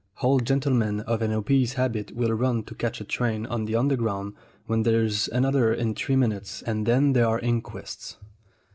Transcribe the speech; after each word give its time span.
Old 0.23 0.47
gentlemen 0.47 1.01
of 1.01 1.21
an 1.21 1.31
obese 1.31 1.73
habit 1.73 2.11
will 2.15 2.31
run 2.31 2.63
to 2.63 2.73
catch 2.73 2.99
a 2.99 3.03
train 3.03 3.45
on 3.45 3.65
the 3.65 3.75
Underground 3.75 4.33
when 4.65 4.81
there 4.81 5.03
is 5.03 5.27
another 5.31 5.71
in 5.71 5.93
three 5.93 6.15
minutes, 6.15 6.63
and 6.63 6.87
then 6.87 7.13
there 7.13 7.27
are 7.27 7.37
inquests. 7.37 8.17